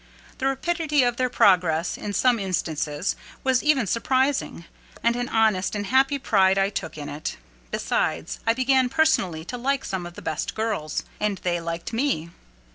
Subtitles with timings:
[0.39, 4.65] The rapidity of their progress, in some instances, was even surprising;
[5.03, 7.37] and an honest and happy pride I took in it:
[7.69, 12.31] besides, I began personally to like some of the best girls; and they liked me.